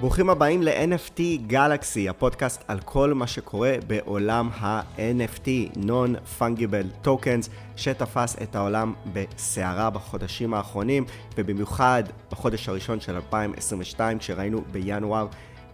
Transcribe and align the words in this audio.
ברוכים 0.00 0.30
הבאים 0.30 0.62
ל-NFT 0.62 1.20
Galaxy, 1.50 2.10
הפודקאסט 2.10 2.64
על 2.68 2.80
כל 2.80 3.14
מה 3.14 3.26
שקורה 3.26 3.74
בעולם 3.86 4.48
ה-NFT, 4.52 5.76
Non-Fungible 5.76 7.06
Tokens, 7.06 7.50
שתפס 7.76 8.36
את 8.42 8.56
העולם 8.56 8.94
בסערה 9.12 9.90
בחודשים 9.90 10.54
האחרונים, 10.54 11.04
ובמיוחד 11.36 12.02
בחודש 12.30 12.68
הראשון 12.68 13.00
של 13.00 13.14
2022, 13.14 14.18
כשראינו 14.18 14.60
בינואר 14.72 15.26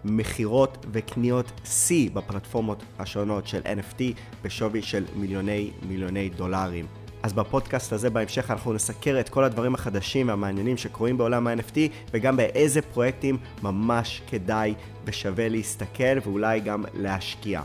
מכירות 0.05 0.87
וקניות 0.93 1.53
שיא 1.65 2.11
בפלטפורמות 2.11 2.83
השונות 2.99 3.47
של 3.47 3.61
NFT 3.61 4.03
בשווי 4.43 4.83
של 4.83 5.05
מיליוני 5.17 5.71
מיליוני 5.89 6.29
דולרים. 6.29 6.87
אז 7.23 7.33
בפודקאסט 7.33 7.93
הזה 7.93 8.11
בהמשך 8.11 8.51
אנחנו 8.51 8.73
נסקר 8.73 9.21
את 9.21 9.29
כל 9.29 9.45
הדברים 9.45 9.75
החדשים 9.75 10.29
והמעניינים 10.29 10.77
שקורים 10.77 11.19
בעולם 11.19 11.47
ה-NFT 11.47 11.77
וגם 12.13 12.37
באיזה 12.37 12.83
פרויקטים 12.83 13.39
ממש 13.63 14.23
כדאי 14.31 14.75
ושווה 15.05 15.49
להסתכל 15.49 16.19
ואולי 16.25 16.61
גם 16.61 16.85
להשקיע. 16.95 17.63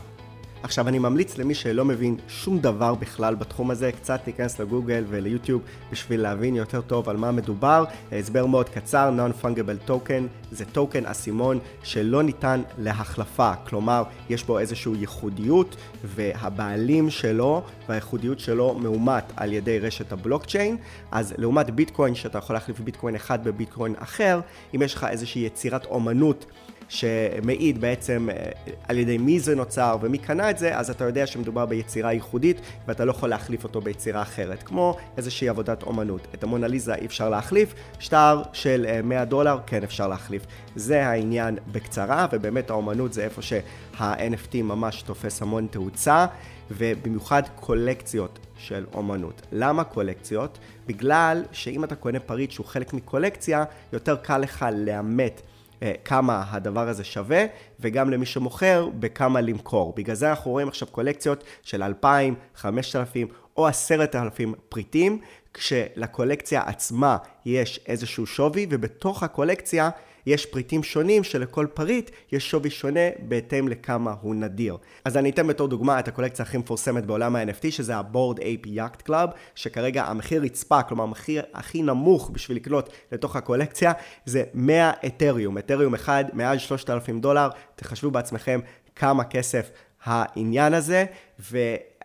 עכשיו 0.62 0.88
אני 0.88 0.98
ממליץ 0.98 1.38
למי 1.38 1.54
שלא 1.54 1.84
מבין 1.84 2.16
שום 2.28 2.58
דבר 2.58 2.94
בכלל 2.94 3.34
בתחום 3.34 3.70
הזה, 3.70 3.92
קצת 3.92 4.20
להיכנס 4.26 4.60
לגוגל 4.60 5.04
וליוטיוב 5.08 5.62
בשביל 5.92 6.20
להבין 6.20 6.56
יותר 6.56 6.80
טוב 6.80 7.08
על 7.08 7.16
מה 7.16 7.32
מדובר. 7.32 7.84
הסבר 8.12 8.46
מאוד 8.46 8.68
קצר, 8.68 9.10
Non-Fungible 9.16 9.90
Token 9.90 10.22
זה 10.50 10.64
טוקן 10.64 11.06
אסימון 11.06 11.58
שלא 11.82 12.22
ניתן 12.22 12.62
להחלפה, 12.78 13.52
כלומר 13.68 14.02
יש 14.30 14.44
בו 14.44 14.58
איזושהי 14.58 14.92
ייחודיות 14.96 15.76
והבעלים 16.04 17.10
שלו 17.10 17.62
והייחודיות 17.88 18.40
שלו 18.40 18.74
מאומת 18.74 19.32
על 19.36 19.52
ידי 19.52 19.78
רשת 19.78 20.12
הבלוקצ'יין, 20.12 20.76
אז 21.10 21.34
לעומת 21.38 21.70
ביטקוין 21.70 22.14
שאתה 22.14 22.38
יכול 22.38 22.56
להחליף 22.56 22.80
ביטקוין 22.80 23.14
אחד 23.14 23.44
בביטקוין 23.44 23.94
אחר, 23.98 24.40
אם 24.74 24.82
יש 24.82 24.94
לך 24.94 25.06
איזושהי 25.10 25.42
יצירת 25.42 25.86
אומנות 25.86 26.46
שמעיד 26.88 27.80
בעצם 27.80 28.28
אה, 28.30 28.50
על 28.88 28.98
ידי 28.98 29.18
מי 29.18 29.40
זה 29.40 29.56
נוצר 29.56 29.96
ומי 30.00 30.18
קנה 30.18 30.50
את 30.50 30.58
זה, 30.58 30.78
אז 30.78 30.90
אתה 30.90 31.04
יודע 31.04 31.26
שמדובר 31.26 31.66
ביצירה 31.66 32.12
ייחודית 32.12 32.60
ואתה 32.86 33.04
לא 33.04 33.10
יכול 33.10 33.28
להחליף 33.28 33.64
אותו 33.64 33.80
ביצירה 33.80 34.22
אחרת, 34.22 34.62
כמו 34.62 34.96
איזושהי 35.16 35.48
עבודת 35.48 35.82
אומנות. 35.82 36.26
את 36.34 36.42
המונליזה 36.42 36.94
אי 36.94 37.06
אפשר 37.06 37.28
להחליף, 37.28 37.74
שטר 37.98 38.42
של 38.52 39.00
100 39.04 39.18
אה, 39.18 39.24
דולר 39.24 39.58
כן 39.66 39.82
אפשר 39.82 40.08
להחליף. 40.08 40.42
זה 40.76 41.06
העניין 41.06 41.58
בקצרה, 41.72 42.26
ובאמת 42.32 42.70
האומנות 42.70 43.12
זה 43.12 43.24
איפה 43.24 43.42
שה-NFT 43.42 44.56
ממש 44.62 45.02
תופס 45.02 45.42
המון 45.42 45.66
תאוצה. 45.70 46.26
ובמיוחד 46.70 47.42
קולקציות 47.54 48.38
של 48.56 48.86
אומנות. 48.94 49.42
למה 49.52 49.84
קולקציות? 49.84 50.58
בגלל 50.86 51.42
שאם 51.52 51.84
אתה 51.84 51.94
קונה 51.94 52.20
פריט 52.20 52.50
שהוא 52.50 52.66
חלק 52.66 52.94
מקולקציה, 52.94 53.64
יותר 53.92 54.16
קל 54.16 54.38
לך 54.38 54.66
לאמת 54.76 55.42
כמה 56.04 56.44
הדבר 56.50 56.88
הזה 56.88 57.04
שווה, 57.04 57.44
וגם 57.80 58.10
למי 58.10 58.26
שמוכר, 58.26 58.88
בכמה 58.98 59.40
למכור. 59.40 59.92
בגלל 59.96 60.16
זה 60.16 60.30
אנחנו 60.30 60.50
רואים 60.50 60.68
עכשיו 60.68 60.88
קולקציות 60.88 61.44
של 61.62 61.82
2,000, 61.82 62.34
5,000 62.56 63.28
או 63.56 63.66
10,000 63.66 64.54
פריטים, 64.68 65.20
כשלקולקציה 65.54 66.62
עצמה 66.66 67.16
יש 67.46 67.80
איזשהו 67.86 68.26
שווי, 68.26 68.66
ובתוך 68.70 69.22
הקולקציה 69.22 69.90
יש 70.28 70.46
פריטים 70.46 70.82
שונים 70.82 71.24
שלכל 71.24 71.66
פריט 71.74 72.10
יש 72.32 72.50
שווי 72.50 72.70
שונה 72.70 73.00
בהתאם 73.18 73.68
לכמה 73.68 74.14
הוא 74.20 74.34
נדיר. 74.34 74.76
אז 75.04 75.16
אני 75.16 75.30
אתן 75.30 75.46
בתור 75.46 75.68
דוגמה 75.68 75.98
את 75.98 76.08
הקולקציה 76.08 76.42
הכי 76.44 76.58
מפורסמת 76.58 77.06
בעולם 77.06 77.36
ה-NFT, 77.36 77.70
שזה 77.70 77.96
ה-Board 77.96 78.38
Ape 78.38 78.66
Yacht 78.66 79.08
Club, 79.08 79.30
שכרגע 79.54 80.04
המחיר 80.04 80.42
רצפה, 80.42 80.82
כלומר 80.82 81.04
המחיר 81.04 81.42
הכי 81.54 81.82
נמוך 81.82 82.30
בשביל 82.30 82.56
לקנות 82.56 82.88
לתוך 83.12 83.36
הקולקציה, 83.36 83.92
זה 84.24 84.44
100 84.54 84.90
אתריום. 85.06 85.58
אתריום 85.58 85.94
אחד 85.94 86.24
מעל 86.32 86.58
3,000 86.58 87.20
דולר, 87.20 87.48
תחשבו 87.76 88.10
בעצמכם 88.10 88.60
כמה 88.96 89.24
כסף 89.24 89.70
העניין 90.04 90.74
הזה, 90.74 91.04
ו... 91.40 91.58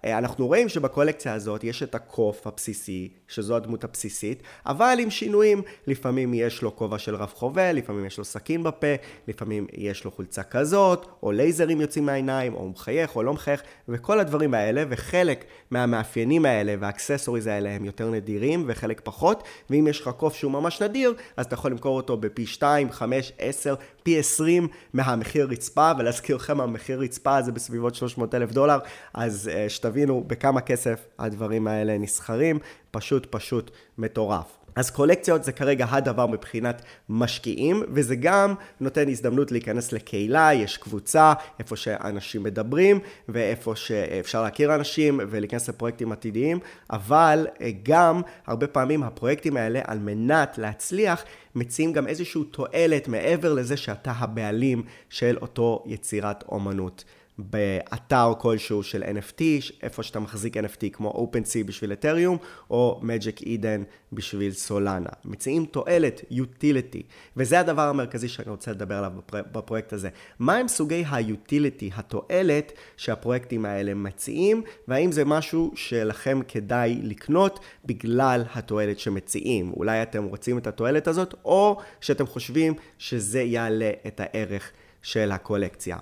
אנחנו 0.05 0.47
רואים 0.47 0.69
שבקולקציה 0.69 1.33
הזאת 1.33 1.63
יש 1.63 1.83
את 1.83 1.95
הקוף 1.95 2.47
הבסיסי, 2.47 3.09
שזו 3.27 3.55
הדמות 3.55 3.83
הבסיסית, 3.83 4.43
אבל 4.65 4.97
עם 4.99 5.09
שינויים. 5.09 5.61
לפעמים 5.87 6.33
יש 6.33 6.61
לו 6.61 6.75
כובע 6.75 6.97
של 6.97 7.15
רב 7.15 7.31
חובל, 7.35 7.71
לפעמים 7.71 8.05
יש 8.05 8.17
לו 8.17 8.25
סכין 8.25 8.63
בפה, 8.63 8.87
לפעמים 9.27 9.67
יש 9.73 10.05
לו 10.05 10.11
חולצה 10.11 10.43
כזאת, 10.43 11.07
או 11.23 11.31
לייזרים 11.31 11.81
יוצאים 11.81 12.05
מהעיניים, 12.05 12.53
או 12.53 12.69
מחייך 12.69 13.15
או 13.15 13.23
לא 13.23 13.33
מחייך, 13.33 13.61
וכל 13.87 14.19
הדברים 14.19 14.53
האלה, 14.53 14.83
וחלק 14.89 15.45
מהמאפיינים 15.71 16.45
האלה 16.45 16.75
והאקססוריז 16.79 17.47
האלה 17.47 17.69
הם 17.69 17.85
יותר 17.85 18.11
נדירים, 18.11 18.63
וחלק 18.67 19.01
פחות, 19.03 19.43
ואם 19.69 19.87
יש 19.87 20.01
לך 20.01 20.09
קוף 20.17 20.35
שהוא 20.35 20.51
ממש 20.51 20.81
נדיר, 20.81 21.13
אז 21.37 21.45
אתה 21.45 21.53
יכול 21.53 21.71
למכור 21.71 21.97
אותו 21.97 22.17
בפי 22.17 22.45
2, 22.45 22.91
5, 22.91 23.33
10, 23.37 23.75
פי 24.03 24.19
20 24.19 24.67
מהמחיר 24.93 25.47
רצפה, 25.47 25.91
ולהזכיר 25.97 26.35
לכם, 26.35 26.61
המחיר 26.61 26.99
רצפה 26.99 27.41
זה 27.41 27.51
בסביבות 27.51 27.95
300 27.95 28.35
אלף 28.35 28.51
דולר, 28.51 28.79
אז 29.13 29.49
uh, 29.53 29.69
שתבינו 29.69 30.23
בכמה 30.27 30.61
כסף 30.61 31.05
הדברים 31.19 31.67
האלה 31.67 31.97
נסחרים, 31.97 32.59
פשוט 32.91 33.27
פשוט 33.29 33.71
מטורף. 33.97 34.62
אז 34.75 34.91
קולקציות 34.91 35.43
זה 35.43 35.51
כרגע 35.51 35.85
הדבר 35.89 36.27
מבחינת 36.27 36.81
משקיעים, 37.09 37.83
וזה 37.93 38.15
גם 38.15 38.53
נותן 38.79 39.09
הזדמנות 39.09 39.51
להיכנס 39.51 39.91
לקהילה, 39.91 40.53
יש 40.53 40.77
קבוצה, 40.77 41.33
איפה 41.59 41.75
שאנשים 41.75 42.43
מדברים, 42.43 42.99
ואיפה 43.29 43.75
שאפשר 43.75 44.43
להכיר 44.43 44.75
אנשים 44.75 45.19
ולהיכנס 45.29 45.69
לפרויקטים 45.69 46.11
עתידיים, 46.11 46.59
אבל 46.89 47.47
אה, 47.61 47.71
גם 47.83 48.21
הרבה 48.47 48.67
פעמים 48.67 49.03
הפרויקטים 49.03 49.57
האלה, 49.57 49.81
על 49.87 49.99
מנת 49.99 50.57
להצליח, 50.57 51.23
מציעים 51.55 51.93
גם 51.93 52.07
איזושהי 52.07 52.41
תועלת 52.51 53.07
מעבר 53.07 53.53
לזה 53.53 53.77
שאתה 53.77 54.11
הבעלים 54.11 54.83
של 55.09 55.37
אותו 55.41 55.83
יצירת 55.85 56.43
אומנות. 56.47 57.03
באתר 57.37 58.33
כלשהו 58.39 58.83
של 58.83 59.03
NFT, 59.03 59.41
איפה 59.83 60.03
שאתה 60.03 60.19
מחזיק 60.19 60.57
NFT 60.57 60.89
כמו 60.93 61.29
OpenSea 61.31 61.67
בשביל 61.67 61.93
אתריום, 61.93 62.37
או 62.69 63.01
Magic 63.03 63.41
Eden 63.41 63.83
בשביל 64.11 64.51
סולנה. 64.51 65.09
מציעים 65.25 65.65
תועלת, 65.65 66.21
utility, 66.31 67.01
וזה 67.37 67.59
הדבר 67.59 67.81
המרכזי 67.81 68.27
שאני 68.27 68.49
רוצה 68.51 68.71
לדבר 68.71 68.95
עליו 68.95 69.11
בפרויקט 69.31 69.93
הזה. 69.93 70.09
מהם 70.39 70.67
סוגי 70.67 71.03
ה-utility, 71.07 71.93
התועלת 71.95 72.71
שהפרויקטים 72.97 73.65
האלה 73.65 73.93
מציעים, 73.93 74.63
והאם 74.87 75.11
זה 75.11 75.25
משהו 75.25 75.71
שלכם 75.75 76.39
כדאי 76.47 76.99
לקנות 77.03 77.59
בגלל 77.85 78.43
התועלת 78.53 78.99
שמציעים. 78.99 79.71
אולי 79.71 80.01
אתם 80.01 80.23
רוצים 80.23 80.57
את 80.57 80.67
התועלת 80.67 81.07
הזאת, 81.07 81.33
או 81.45 81.77
שאתם 82.01 82.25
חושבים 82.25 82.73
שזה 82.97 83.41
יעלה 83.41 83.91
את 84.07 84.19
הערך 84.23 84.71
של 85.01 85.31
הקולקציה. 85.31 85.97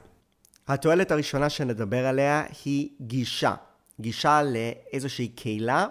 התועלת 0.68 1.12
הראשונה 1.12 1.50
שנדבר 1.50 2.06
עליה 2.06 2.44
היא 2.66 2.90
גישה. 3.02 3.54
גישה 4.00 4.42
לאיזושהי 4.44 5.28
קהילה 5.28 5.86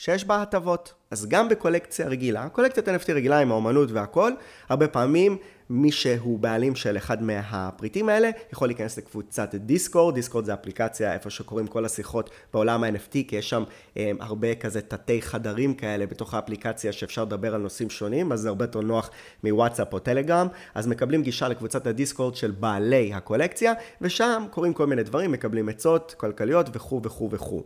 שיש 0.00 0.24
בה 0.24 0.42
הטבות. 0.42 0.94
אז 1.10 1.26
גם 1.28 1.48
בקולקציה 1.48 2.06
רגילה, 2.08 2.48
קולקציית 2.48 2.88
NFT 2.88 3.12
רגילה 3.12 3.38
עם 3.38 3.50
האומנות 3.50 3.90
והכל, 3.90 4.32
הרבה 4.68 4.88
פעמים 4.88 5.36
מי 5.70 5.92
שהוא 5.92 6.38
בעלים 6.38 6.74
של 6.74 6.96
אחד 6.96 7.22
מהפריטים 7.22 8.08
האלה 8.08 8.30
יכול 8.52 8.68
להיכנס 8.68 8.98
לקבוצת 8.98 9.54
דיסקורד, 9.54 10.14
דיסקורד 10.14 10.44
זה 10.44 10.54
אפליקציה 10.54 11.12
איפה 11.12 11.30
שקורים 11.30 11.66
כל 11.66 11.84
השיחות 11.84 12.30
בעולם 12.52 12.84
ה-NFT, 12.84 13.12
כי 13.28 13.36
יש 13.36 13.50
שם 13.50 13.64
um, 13.94 13.98
הרבה 14.20 14.54
כזה 14.54 14.80
תתי 14.80 15.22
חדרים 15.22 15.74
כאלה 15.74 16.06
בתוך 16.06 16.34
האפליקציה 16.34 16.92
שאפשר 16.92 17.24
לדבר 17.24 17.54
על 17.54 17.60
נושאים 17.60 17.90
שונים, 17.90 18.32
אז 18.32 18.40
זה 18.40 18.48
הרבה 18.48 18.64
יותר 18.64 18.80
נוח 18.80 19.10
מוואטסאפ 19.44 19.92
או 19.92 19.98
טלגרם, 19.98 20.46
אז 20.74 20.86
מקבלים 20.86 21.22
גישה 21.22 21.48
לקבוצת 21.48 21.86
הדיסקורד 21.86 22.36
של 22.36 22.50
בעלי 22.50 23.14
הקולקציה, 23.14 23.72
ושם 24.00 24.44
קורים 24.50 24.72
כל 24.72 24.86
מיני 24.86 25.02
דברים, 25.02 25.32
מקבלים 25.32 25.68
עצות 25.68 26.14
כלכליות 26.18 26.66
וכו' 26.72 27.00
וכו' 27.04 27.28
וכו'. 27.32 27.62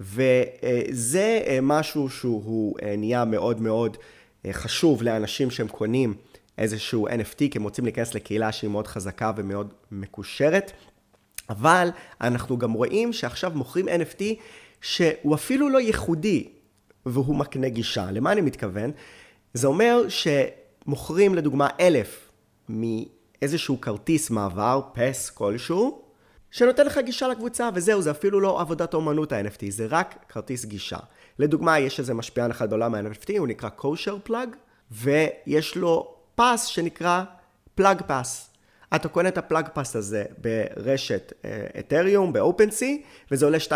וזה 0.00 1.42
אה, 1.46 1.58
משהו 1.62 2.08
שהוא 2.08 2.76
אה, 2.82 2.96
נהיה 2.96 3.24
מאוד 3.24 3.60
מאוד 3.60 3.96
אה, 4.46 4.52
חשוב 4.52 5.02
לאנשים 5.02 5.50
שהם 5.50 5.68
קונים 5.68 6.14
איזשהו 6.58 7.08
NFT, 7.08 7.38
כי 7.38 7.50
הם 7.54 7.62
רוצים 7.62 7.84
להיכנס 7.84 8.14
לקהילה 8.14 8.52
שהיא 8.52 8.70
מאוד 8.70 8.86
חזקה 8.86 9.32
ומאוד 9.36 9.74
מקושרת. 9.92 10.72
אבל 11.50 11.88
אנחנו 12.20 12.58
גם 12.58 12.72
רואים 12.72 13.12
שעכשיו 13.12 13.52
מוכרים 13.54 13.88
NFT 13.88 14.22
שהוא 14.80 15.34
אפילו 15.34 15.68
לא 15.68 15.78
ייחודי 15.78 16.48
והוא 17.06 17.36
מקנה 17.36 17.68
גישה. 17.68 18.10
למה 18.10 18.32
אני 18.32 18.40
מתכוון? 18.40 18.90
זה 19.54 19.66
אומר 19.66 20.02
שמוכרים 20.08 21.34
לדוגמה 21.34 21.68
אלף 21.80 22.30
מאיזשהו 22.68 23.80
כרטיס 23.80 24.30
מעבר, 24.30 24.80
פס 24.92 25.30
כלשהו, 25.30 26.07
שנותן 26.50 26.86
לך 26.86 26.98
גישה 26.98 27.28
לקבוצה, 27.28 27.68
וזהו, 27.74 28.02
זה 28.02 28.10
אפילו 28.10 28.40
לא 28.40 28.60
עבודת 28.60 28.94
אומנות 28.94 29.32
ה-NFT, 29.32 29.64
זה 29.68 29.86
רק 29.90 30.14
כרטיס 30.28 30.64
גישה. 30.64 30.98
לדוגמה, 31.38 31.78
יש 31.78 32.00
איזה 32.00 32.14
משפיען 32.14 32.50
אחד 32.50 32.70
בעולם 32.70 32.94
ה-NFT, 32.94 33.38
הוא 33.38 33.48
נקרא 33.48 33.68
kosher 33.78 34.28
plug, 34.30 34.56
ויש 34.90 35.76
לו 35.76 36.14
פס 36.34 36.64
שנקרא 36.64 37.24
plug 37.80 38.00
pass. 38.08 38.48
אתה 38.94 39.08
קונה 39.08 39.28
את 39.28 39.38
הפלאג 39.38 39.68
פאס 39.74 39.96
הזה 39.96 40.24
ברשת 40.38 41.32
אתריום, 41.78 42.32
באופנסי, 42.32 43.02
וזה 43.30 43.44
עולה 43.44 43.58
2.5 43.58 43.70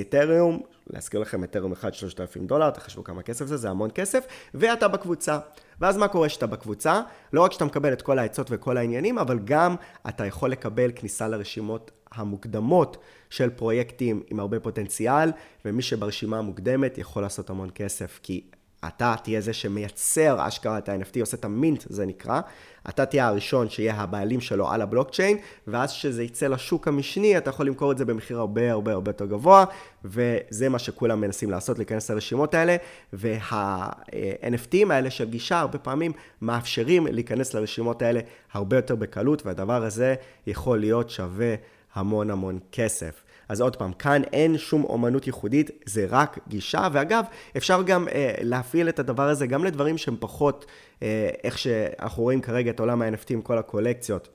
אתריום, 0.00 0.62
להזכיר 0.90 1.20
לכם 1.20 1.44
אתריום 1.44 1.72
1, 1.72 1.94
3,000 1.94 2.46
דולר, 2.46 2.70
תחשבו 2.70 3.04
כמה 3.04 3.22
כסף 3.22 3.46
זה, 3.46 3.56
זה 3.56 3.70
המון 3.70 3.90
כסף, 3.94 4.24
ואתה 4.54 4.88
בקבוצה. 4.88 5.38
ואז 5.80 5.96
מה 5.96 6.08
קורה 6.08 6.28
שאתה 6.28 6.46
בקבוצה? 6.46 7.00
לא 7.32 7.40
רק 7.40 7.52
שאתה 7.52 7.64
מקבל 7.64 7.92
את 7.92 8.02
כל 8.02 8.18
העצות 8.18 8.46
וכל 8.50 8.76
העניינים, 8.76 9.18
אבל 9.18 9.38
גם 9.44 9.74
אתה 10.08 10.26
יכול 10.26 10.50
לקבל 10.50 10.90
כניסה 10.94 11.28
לרשימות 11.28 11.90
המוקדמות 12.14 12.96
של 13.30 13.50
פרויקטים 13.50 14.22
עם 14.30 14.40
הרבה 14.40 14.60
פוטנציאל, 14.60 15.32
ומי 15.64 15.82
שברשימה 15.82 16.38
המוקדמת 16.38 16.98
יכול 16.98 17.22
לעשות 17.22 17.50
המון 17.50 17.70
כסף, 17.74 18.20
כי 18.22 18.44
אתה 18.88 19.14
תהיה 19.22 19.40
זה 19.40 19.52
שמייצר 19.52 20.48
אשכרה 20.48 20.78
את 20.78 20.88
ה-NFT, 20.88 21.20
עושה 21.20 21.36
את 21.36 21.44
המינט, 21.44 21.84
זה 21.88 22.06
נקרא. 22.06 22.40
אתה 22.88 23.06
תהיה 23.06 23.26
הראשון 23.26 23.68
שיהיה 23.70 23.94
הבעלים 23.94 24.40
שלו 24.40 24.70
על 24.70 24.82
הבלוקצ'יין, 24.82 25.38
ואז 25.66 25.92
כשזה 25.92 26.22
יצא 26.22 26.46
לשוק 26.46 26.88
המשני, 26.88 27.38
אתה 27.38 27.50
יכול 27.50 27.66
למכור 27.66 27.92
את 27.92 27.98
זה 27.98 28.04
במחיר 28.04 28.38
הרבה 28.38 28.72
הרבה 28.72 28.92
הרבה 28.92 29.08
יותר 29.08 29.26
גבוה, 29.26 29.64
וזה 30.04 30.68
מה 30.68 30.78
שכולם 30.78 31.20
מנסים 31.20 31.50
לעשות, 31.50 31.78
להיכנס 31.78 32.10
לרשימות 32.10 32.54
האלה, 32.54 32.76
וה-NFTים 33.12 34.90
האלה 34.90 35.10
של 35.10 35.30
גישה 35.30 35.60
הרבה 35.60 35.78
פעמים 35.78 36.12
מאפשרים 36.42 37.06
להיכנס 37.06 37.54
לרשימות 37.54 38.02
האלה 38.02 38.20
הרבה 38.52 38.76
יותר 38.76 38.94
בקלות, 38.94 39.46
והדבר 39.46 39.84
הזה 39.84 40.14
יכול 40.46 40.80
להיות 40.80 41.10
שווה 41.10 41.54
המון 41.94 42.30
המון 42.30 42.58
כסף. 42.72 43.24
אז 43.48 43.60
עוד 43.60 43.76
פעם, 43.76 43.92
כאן 43.92 44.22
אין 44.32 44.58
שום 44.58 44.84
אומנות 44.84 45.26
ייחודית, 45.26 45.70
זה 45.86 46.06
רק 46.08 46.38
גישה, 46.48 46.88
ואגב, 46.92 47.24
אפשר 47.56 47.82
גם 47.82 48.08
אה, 48.08 48.34
להפעיל 48.40 48.88
את 48.88 48.98
הדבר 48.98 49.28
הזה 49.28 49.46
גם 49.46 49.64
לדברים 49.64 49.98
שהם 49.98 50.16
פחות 50.20 50.66
אה, 51.02 51.30
איך 51.44 51.58
שאנחנו 51.58 52.22
רואים 52.22 52.40
כרגע 52.40 52.70
את 52.70 52.80
עולם 52.80 53.02
ה-NFT 53.02 53.26
עם 53.30 53.42
כל 53.42 53.58
הקולקציות. 53.58 54.28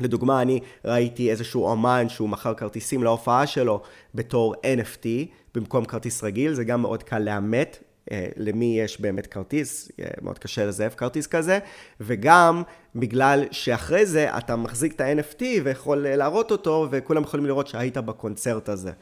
לדוגמה, 0.00 0.42
אני 0.42 0.60
ראיתי 0.84 1.30
איזשהו 1.30 1.66
אומן 1.66 2.08
שהוא 2.08 2.28
מכר 2.28 2.54
כרטיסים 2.54 3.02
להופעה 3.02 3.46
שלו 3.46 3.82
בתור 4.14 4.54
NFT 4.54 5.06
במקום 5.54 5.84
כרטיס 5.84 6.24
רגיל, 6.24 6.54
זה 6.54 6.64
גם 6.64 6.82
מאוד 6.82 7.02
קל 7.02 7.18
לאמת 7.18 7.82
למי 8.36 8.80
יש 8.80 9.00
באמת 9.00 9.26
כרטיס, 9.26 9.92
אה, 10.00 10.06
מאוד 10.22 10.38
קשה 10.38 10.66
לזייף 10.66 10.94
כרטיס 10.94 11.26
כזה, 11.26 11.58
וגם 12.00 12.62
בגלל 12.94 13.44
שאחרי 13.50 14.06
זה 14.06 14.38
אתה 14.38 14.56
מחזיק 14.56 14.92
את 14.94 15.00
ה-NFT 15.00 15.42
ויכול 15.64 16.06
להראות 16.08 16.50
אותו, 16.50 16.88
וכולם 16.90 17.22
יכולים 17.22 17.46
לראות 17.46 17.66
שהיית 17.66 17.96
בקונצרט 17.96 18.68
הזה. 18.68 18.92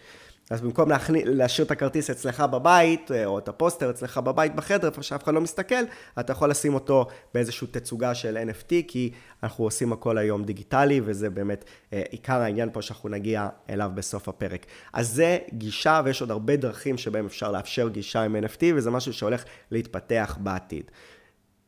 אז 0.50 0.60
במקום 0.60 0.88
להכני, 0.88 1.24
להשאיר 1.24 1.66
את 1.66 1.70
הכרטיס 1.70 2.10
אצלך 2.10 2.40
בבית, 2.40 3.10
אה, 3.10 3.26
או 3.26 3.38
את 3.38 3.48
הפוסטר 3.48 3.90
אצלך 3.90 4.18
בבית 4.18 4.54
בחדר, 4.54 4.88
איפה 4.88 5.02
שאף 5.02 5.24
אחד 5.24 5.34
לא 5.34 5.40
מסתכל, 5.40 5.74
אתה 6.20 6.32
יכול 6.32 6.50
לשים 6.50 6.74
אותו 6.74 7.06
באיזושהי 7.34 7.66
תצוגה 7.66 8.14
של 8.14 8.38
NFT, 8.50 8.72
כי 8.88 9.10
אנחנו 9.42 9.64
עושים 9.64 9.92
הכל 9.92 10.18
היום 10.18 10.44
דיגיטלי, 10.44 11.00
וזה 11.04 11.30
באמת 11.30 11.64
אה, 11.92 12.02
עיקר 12.10 12.40
העניין 12.40 12.68
פה 12.72 12.82
שאנחנו 12.82 13.08
נגיע 13.08 13.48
אליו 13.70 13.90
בסוף 13.94 14.28
הפרק. 14.28 14.66
אז 14.92 15.08
זה 15.08 15.38
גישה, 15.52 16.00
ויש 16.04 16.20
עוד 16.20 16.30
הרבה 16.30 16.56
דרכים 16.56 16.98
שבהם 16.98 17.26
אפשר 17.26 17.52
לאפשר 17.52 17.88
גישה 17.88 18.22
עם 18.22 18.36
NFT, 18.36 18.62
וזה 18.74 18.90
משהו 18.90 19.12
שהולך 19.12 19.44
להתפתח 19.70 20.38
בעתיד. 20.40 20.90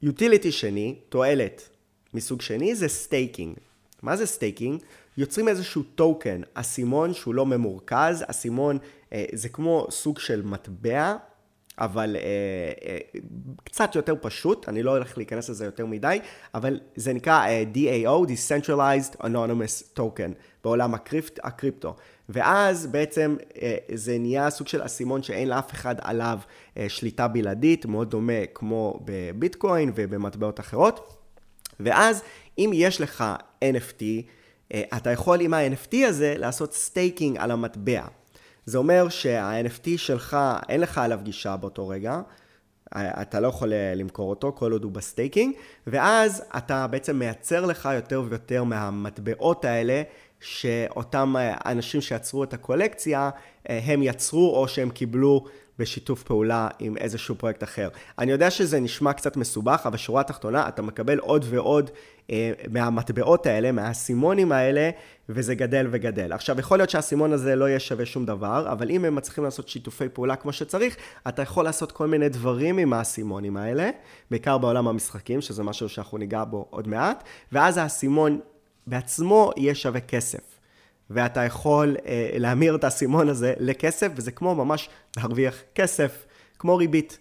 utility 0.03 0.53
שני, 0.53 0.99
תועלת 1.09 1.69
מסוג 2.15 2.43
שני, 2.43 2.75
זה 2.75 2.89
staking. 2.89 3.57
מה 4.03 4.17
זה 4.17 4.27
staking? 4.27 4.81
יוצרים 5.19 5.49
איזשהו 5.49 5.83
token, 5.83 6.41
אסימון 6.55 7.15
שהוא 7.15 7.35
לא 7.35 7.47
ממורכז, 7.47 8.25
אסימון 8.27 8.79
אה, 9.13 9.25
זה 9.33 9.49
כמו 9.49 9.87
סוג 9.91 10.19
של 10.19 10.43
מטבע, 10.43 11.17
אבל 11.79 12.17
אה, 12.17 12.23
אה, 12.89 12.99
קצת 13.65 13.95
יותר 13.95 14.15
פשוט, 14.21 14.69
אני 14.69 14.83
לא 14.83 14.91
הולך 14.91 15.19
להיכנס 15.19 15.51
לזה 15.51 15.65
יותר 15.65 15.87
מדי, 15.87 16.19
אבל 16.55 16.81
זה 16.97 17.13
נקרא 17.13 17.47
אה, 17.47 17.65
DAO, 17.75 18.29
Decentralized 18.29 19.21
Anonymous 19.21 19.99
Token, 19.99 20.33
בעולם 20.65 20.95
הקריפט, 20.95 21.39
הקריפטו. 21.43 21.97
ואז 22.29 22.87
בעצם 22.87 23.37
אה, 23.63 23.77
זה 23.95 24.19
נהיה 24.19 24.51
סוג 24.51 24.69
של 24.69 24.87
אסימון 24.87 25.23
שאין 25.23 25.49
לאף 25.49 25.73
אחד 25.73 25.95
עליו 26.01 26.39
אה, 26.77 26.89
שליטה 26.89 27.29
בלעדית, 27.29 27.87
מאוד 27.87 28.11
דומה 28.11 28.47
כמו 28.55 29.01
בביטקוין 29.05 29.93
ובמטבעות 29.95 30.61
אחרות. 30.61 31.15
ואז 31.81 32.23
אם 32.59 32.71
יש 32.75 33.01
לך 33.01 33.25
NFT, 33.65 34.03
אתה 34.73 35.11
יכול 35.11 35.41
עם 35.41 35.55
ה-NFT 35.55 35.97
הזה 36.07 36.35
לעשות 36.39 36.75
staking 36.75 37.37
על 37.39 37.51
המטבע. 37.51 38.03
זה 38.67 38.79
אומר 38.79 39.09
שה-NFT 39.09 39.89
שלך, 39.97 40.37
אין 40.69 40.81
לך 40.81 40.99
עליו 40.99 41.21
גישה 41.23 41.57
באותו 41.57 41.89
רגע, 41.89 42.21
אה, 42.97 43.23
אתה 43.23 43.41
לא 43.41 43.49
יכול 43.49 43.73
אה, 43.73 43.95
למכור 43.95 44.31
אותו 44.31 44.53
כל 44.53 44.73
עוד 44.73 44.85
הוא 44.85 44.93
ב 44.93 45.00
staking, 45.00 45.55
ואז 45.87 46.43
אתה 46.57 46.87
בעצם 46.87 47.19
מייצר 47.19 47.67
לך 47.67 47.89
יותר 47.95 48.23
ויותר 48.29 48.65
מהמטבעות 48.65 49.65
האלה, 49.65 50.03
שאותם 50.41 51.35
אנשים 51.67 52.01
שיצרו 52.01 52.45
את 52.45 52.55
הקולקציה, 52.55 53.31
הם 53.67 54.03
יצרו 54.03 54.57
או 54.57 54.69
שהם 54.69 54.91
קיבלו 54.91 55.45
בשיתוף 55.79 56.23
פעולה 56.23 56.69
עם 56.79 56.97
איזשהו 56.97 57.35
פרויקט 57.35 57.63
אחר. 57.63 57.89
אני 58.19 58.33
יודע 58.33 58.51
שזה 58.51 58.81
נשמע 58.81 59.13
קצת 59.13 59.37
מסובך, 59.37 59.83
אבל 59.87 59.97
שורה 59.97 60.23
תחתונה, 60.23 60.69
אתה 60.69 60.83
מקבל 60.83 61.19
עוד 61.19 61.45
ועוד 61.49 61.91
אה, 62.31 62.53
מהמטבעות 62.71 63.47
האלה, 63.47 63.73
מהאסימונים 63.73 64.53
האלה, 64.53 64.91
וזה 65.29 65.55
גדל 65.55 65.87
וגדל. 65.91 66.33
עכשיו, 66.33 66.61
יכול 66.61 66.79
להיות 66.79 66.91
שהאסימון 66.91 67.33
הזה 67.33 67.57
לא 67.57 67.69
יהיה 67.69 67.81
שווה 67.81 68.07
שום 68.07 68.27
דבר, 68.27 68.73
אבל 68.73 68.91
אם 68.91 69.05
הם 69.05 69.15
מצליחים 69.15 69.45
לעשות 69.45 69.69
שיתופי 69.69 70.09
פעולה 70.09 70.37
כמו 70.37 70.53
שצריך, 70.53 70.97
אתה 71.29 71.43
יכול 71.43 71.65
לעשות 71.65 71.93
כל 71.93 72.07
מיני 72.07 72.29
דברים 72.29 72.79
עם 72.79 72.93
האסימונים 72.93 73.57
האלה, 73.57 73.91
בעיקר 74.31 74.59
בעולם 74.59 74.89
המשחקים, 74.89 75.41
שזה 75.41 75.63
משהו 75.63 75.89
שאנחנו 75.89 76.19
ניגע 76.19 76.45
בו 76.45 76.67
עוד 76.71 76.89
מעט, 76.89 77.25
ואז 77.53 77.77
האסימון 77.77 78.41
בעצמו 78.89 79.51
יהיה 79.57 79.75
שווה 79.75 80.01
כסף. 80.01 80.59
ואתה 81.11 81.45
יכול 81.45 81.97
אה, 82.07 82.31
להמיר 82.39 82.75
את 82.75 82.85
האסימון 82.85 83.29
הזה 83.29 83.55
לכסף, 83.59 84.09
וזה 84.17 84.31
כמו 84.33 84.55
ממש 84.55 84.89
להרוויח 85.17 85.55
כסף, 85.75 86.27
כמו 86.59 86.77
ריבית. 86.77 87.19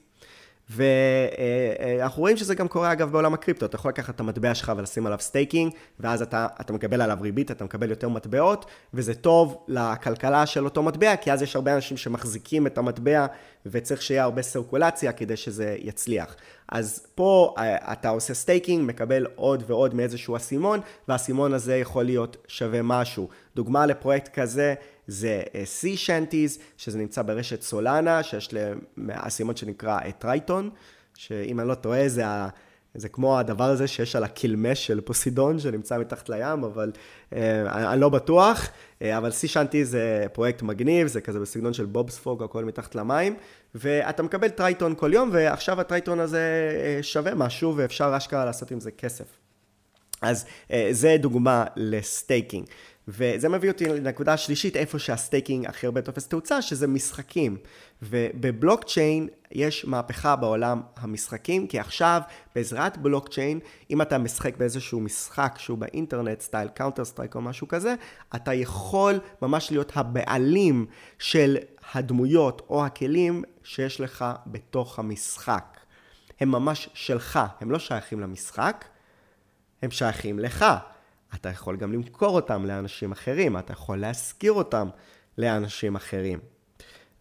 ואנחנו 0.69 2.21
רואים 2.21 2.37
שזה 2.37 2.55
גם 2.55 2.67
קורה 2.67 2.91
אגב 2.91 3.11
בעולם 3.11 3.33
הקריפטו, 3.33 3.65
אתה 3.65 3.75
יכול 3.75 3.89
לקחת 3.89 4.15
את 4.15 4.19
המטבע 4.19 4.55
שלך 4.55 4.71
ולשים 4.77 5.05
עליו 5.05 5.19
staking, 5.19 5.71
ואז 5.99 6.21
אתה, 6.21 6.47
אתה 6.61 6.73
מקבל 6.73 7.01
עליו 7.01 7.17
ריבית, 7.21 7.51
אתה 7.51 7.63
מקבל 7.63 7.89
יותר 7.89 8.09
מטבעות, 8.09 8.65
וזה 8.93 9.13
טוב 9.13 9.65
לכלכלה 9.67 10.45
של 10.45 10.65
אותו 10.65 10.83
מטבע, 10.83 11.15
כי 11.15 11.31
אז 11.31 11.41
יש 11.41 11.55
הרבה 11.55 11.75
אנשים 11.75 11.97
שמחזיקים 11.97 12.67
את 12.67 12.77
המטבע, 12.77 13.25
וצריך 13.65 14.01
שיהיה 14.01 14.23
הרבה 14.23 14.41
סרקולציה 14.41 15.11
כדי 15.11 15.37
שזה 15.37 15.75
יצליח. 15.79 16.35
אז 16.69 17.07
פה 17.15 17.53
אה, 17.57 17.93
אתה 17.93 18.09
עושה 18.09 18.33
staking, 18.33 18.87
מקבל 18.87 19.27
עוד 19.35 19.63
ועוד 19.67 19.95
מאיזשהו 19.95 20.35
אסימון, 20.35 20.79
והאסימון 21.07 21.53
הזה 21.53 21.77
יכול 21.77 22.05
להיות 22.05 22.37
שווה 22.47 22.81
משהו. 22.81 23.29
דוגמה 23.55 23.85
לפרויקט 23.85 24.39
כזה, 24.39 24.73
זה 25.07 25.43
Sea 25.65 25.91
אה, 25.91 25.97
Shanties, 25.97 26.59
שזה 26.77 26.97
נמצא 26.97 27.21
ברשת 27.21 27.61
סולנה, 27.61 28.23
שיש 28.23 28.53
להם 28.53 28.79
אסימון 29.09 29.55
שנקרא 29.55 29.99
Triton, 30.19 30.65
אה, 30.65 30.71
שאם 31.17 31.59
אני 31.59 31.67
לא 31.67 31.75
טועה 31.75 32.09
זה, 32.09 32.27
ה, 32.27 32.49
זה 32.95 33.09
כמו 33.09 33.39
הדבר 33.39 33.63
הזה 33.63 33.87
שיש 33.87 34.15
על 34.15 34.23
הקילשון 34.23 34.87
של 34.87 35.01
פוסידון 35.01 35.59
שנמצא 35.59 35.97
מתחת 35.97 36.29
לים, 36.29 36.63
אבל 36.63 36.91
אה, 37.33 37.91
אני 37.93 38.01
לא 38.01 38.09
בטוח, 38.09 38.69
אה, 39.01 39.17
אבל 39.17 39.31
Sea 39.31 39.47
Shanty 39.47 39.85
זה 39.85 40.25
פרויקט 40.33 40.61
מגניב, 40.61 41.07
זה 41.07 41.21
כזה 41.21 41.39
בסגנון 41.39 41.73
של 41.73 41.85
בובספוג, 41.85 42.43
הכל 42.43 42.65
מתחת 42.65 42.95
למים, 42.95 43.35
ואתה 43.75 44.23
מקבל 44.23 44.49
טרייטון 44.49 44.95
כל 44.97 45.13
יום, 45.13 45.29
ועכשיו 45.33 45.81
הטרייטון 45.81 46.19
הזה 46.19 46.71
אה, 46.83 47.03
שווה 47.03 47.35
משהו, 47.35 47.73
ואפשר 47.77 48.13
אשכרה 48.17 48.45
לעשות 48.45 48.71
עם 48.71 48.79
זה 48.79 48.91
כסף. 48.91 49.25
אז 50.21 50.45
זה 50.91 51.15
דוגמה 51.19 51.65
ל 51.75 51.85
staking. 51.85 52.65
וזה 53.07 53.49
מביא 53.49 53.71
אותי 53.71 53.85
לנקודה 53.87 54.33
השלישית, 54.33 54.75
איפה 54.75 54.99
שה 54.99 55.19
staking 55.19 55.65
הכי 55.65 55.85
הרבה 55.85 56.01
תופס 56.01 56.27
תאוצה, 56.27 56.61
שזה 56.61 56.87
משחקים. 56.87 57.57
ובבלוקצ'יין 58.01 59.27
יש 59.51 59.85
מהפכה 59.85 60.35
בעולם 60.35 60.81
המשחקים, 60.97 61.67
כי 61.67 61.79
עכשיו 61.79 62.21
בעזרת 62.55 62.97
בלוקצ'יין, 62.97 63.59
אם 63.89 64.01
אתה 64.01 64.17
משחק 64.17 64.57
באיזשהו 64.57 64.99
משחק 64.99 65.55
שהוא 65.57 65.77
באינטרנט, 65.77 66.41
סטייל 66.41 66.67
Counter 66.67 67.05
Strike 67.05 67.35
או 67.35 67.41
משהו 67.41 67.67
כזה, 67.67 67.95
אתה 68.35 68.53
יכול 68.53 69.19
ממש 69.41 69.71
להיות 69.71 69.91
הבעלים 69.95 70.85
של 71.19 71.57
הדמויות 71.93 72.61
או 72.69 72.85
הכלים 72.85 73.43
שיש 73.63 74.01
לך 74.01 74.25
בתוך 74.47 74.99
המשחק. 74.99 75.77
הם 76.39 76.51
ממש 76.51 76.89
שלך, 76.93 77.39
הם 77.61 77.71
לא 77.71 77.79
שייכים 77.79 78.19
למשחק, 78.19 78.85
הם 79.81 79.91
שייכים 79.91 80.39
לך. 80.39 80.65
אתה 81.35 81.49
יכול 81.49 81.77
גם 81.77 81.93
למכור 81.93 82.35
אותם 82.35 82.65
לאנשים 82.65 83.11
אחרים, 83.11 83.57
אתה 83.57 83.73
יכול 83.73 83.97
להשכיר 83.97 84.51
אותם 84.51 84.87
לאנשים 85.37 85.95
אחרים. 85.95 86.39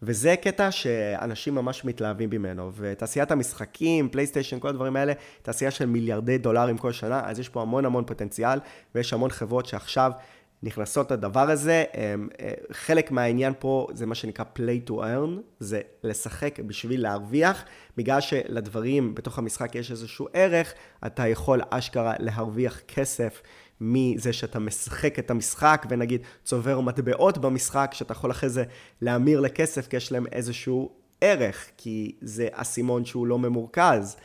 וזה 0.01 0.35
קטע 0.41 0.71
שאנשים 0.71 1.55
ממש 1.55 1.85
מתלהבים 1.85 2.29
ממנו, 2.29 2.71
ותעשיית 2.75 3.31
המשחקים, 3.31 4.09
פלייסטיישן, 4.09 4.59
כל 4.59 4.67
הדברים 4.67 4.95
האלה, 4.95 5.13
תעשייה 5.41 5.71
של 5.71 5.85
מיליארדי 5.85 6.37
דולרים 6.37 6.77
כל 6.77 6.91
שנה, 6.91 7.21
אז 7.29 7.39
יש 7.39 7.49
פה 7.49 7.61
המון 7.61 7.85
המון 7.85 8.05
פוטנציאל, 8.05 8.59
ויש 8.95 9.13
המון 9.13 9.29
חברות 9.29 9.65
שעכשיו 9.65 10.11
נכנסות 10.63 11.11
לדבר 11.11 11.49
הזה. 11.49 11.83
חלק 12.71 13.11
מהעניין 13.11 13.53
פה 13.59 13.87
זה 13.93 14.05
מה 14.05 14.15
שנקרא 14.15 14.45
play 14.57 14.89
to 14.89 14.93
earn, 14.93 15.41
זה 15.59 15.81
לשחק 16.03 16.59
בשביל 16.59 17.01
להרוויח. 17.01 17.63
בגלל 17.97 18.21
שלדברים 18.21 19.15
בתוך 19.15 19.37
המשחק 19.37 19.75
יש 19.75 19.91
איזשהו 19.91 20.27
ערך, 20.33 20.73
אתה 21.05 21.27
יכול 21.27 21.61
אשכרה 21.69 22.13
להרוויח 22.19 22.79
כסף 22.87 23.41
מזה 23.81 24.33
שאתה 24.33 24.59
משחק 24.59 25.19
את 25.19 25.31
המשחק, 25.31 25.85
ונגיד 25.89 26.21
צובר 26.43 26.79
מטבעות 26.79 27.37
במשחק, 27.37 27.91
שאתה 27.93 28.11
יכול 28.11 28.31
אחרי 28.31 28.49
זה 28.49 28.63
להמיר 29.01 29.39
לכסף, 29.39 29.87
כי 29.87 29.97
יש 29.97 30.11
להם 30.11 30.25
איזשהו 30.31 30.89
ערך, 31.21 31.69
כי 31.77 32.15
זה 32.21 32.47
אסימון 32.51 33.05
שהוא 33.05 33.27
לא 33.27 33.39
ממורכז. 33.39 34.17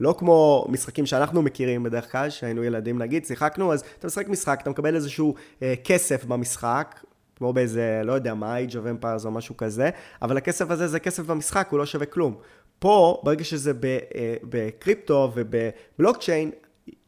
לא 0.00 0.14
כמו 0.18 0.66
משחקים 0.68 1.06
שאנחנו 1.06 1.42
מכירים 1.42 1.82
בדרך 1.82 2.12
כלל, 2.12 2.30
שהיינו 2.30 2.64
ילדים 2.64 2.98
נגיד, 2.98 3.26
שיחקנו, 3.26 3.72
אז 3.72 3.84
אתה 3.98 4.06
משחק 4.06 4.28
משחק, 4.28 4.58
אתה 4.62 4.70
מקבל 4.70 4.94
איזשהו 4.94 5.34
אה, 5.62 5.74
כסף 5.84 6.24
במשחק, 6.24 7.00
כמו 7.36 7.52
באיזה, 7.52 8.00
לא 8.04 8.12
יודע 8.12 8.34
מה, 8.34 8.56
Age 8.58 8.72
of 8.72 9.02
Empires 9.02 9.24
או 9.24 9.30
משהו 9.30 9.56
כזה, 9.56 9.90
אבל 10.22 10.36
הכסף 10.36 10.70
הזה 10.70 10.88
זה 10.88 11.00
כסף 11.00 11.26
במשחק, 11.26 11.68
הוא 11.70 11.78
לא 11.78 11.86
שווה 11.86 12.06
כלום. 12.06 12.34
פה, 12.78 13.20
ברגע 13.24 13.44
שזה 13.44 13.72
אה, 13.84 14.34
בקריפטו 14.42 15.32
ובבלוקצ'יין, 15.34 16.50